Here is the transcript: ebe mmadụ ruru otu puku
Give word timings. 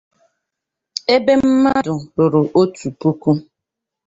ebe 1.15 1.33
mmadụ 1.43 1.95
ruru 2.15 2.41
otu 2.59 2.87
puku 2.99 3.31